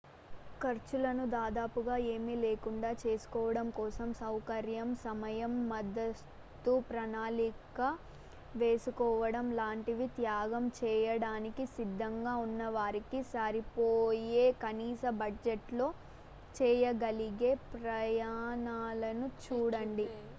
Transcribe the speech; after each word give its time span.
ఖర్చులను 0.61 1.25
దాదాపుగా 1.33 1.95
ఏమీ 2.13 2.35
లేకుండా 2.37 2.91
చేసుకోవడం 3.01 3.67
కోసం 3.71 4.07
సౌకర్యం 4.19 4.89
సమయం 5.03 5.53
ముందస్తు 5.67 6.73
ప్రణాళికలు 6.87 7.91
వేసుకోవడం 8.55 9.45
లాంటివి 9.59 10.07
త్యాగం 10.17 10.65
చేయడానికి 10.79 11.65
సిద్ధంగా 11.75 12.33
ఉన్న 12.39 12.63
వారికి 12.71 13.21
సరిపోయే 13.31 14.45
కనీస 14.63 15.03
బడ్జెట్లో 15.21 15.89
చేయగలిగే 16.55 17.53
ప్రయాణాలను 17.75 19.29
చూడండి 19.45 20.07